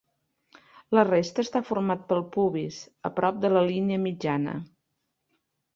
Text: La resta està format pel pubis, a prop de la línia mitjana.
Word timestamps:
La 0.99 1.03
resta 1.09 1.43
està 1.47 1.61
format 1.67 2.09
pel 2.09 2.25
pubis, 2.37 2.81
a 3.11 3.15
prop 3.21 3.39
de 3.45 3.55
la 3.57 3.65
línia 3.71 4.05
mitjana. 4.09 4.59